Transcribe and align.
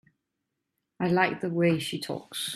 I 0.99 1.09
like 1.09 1.41
the 1.41 1.51
way 1.51 1.77
she 1.77 1.99
talks. 1.99 2.49